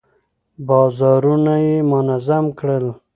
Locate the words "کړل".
2.59-2.85